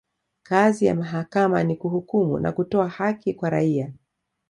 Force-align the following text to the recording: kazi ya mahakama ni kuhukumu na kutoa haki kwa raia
kazi 0.43 0.85
ya 0.85 0.95
mahakama 0.95 1.63
ni 1.63 1.75
kuhukumu 1.75 2.39
na 2.39 2.51
kutoa 2.51 2.87
haki 2.89 3.33
kwa 3.33 3.49
raia 3.49 3.93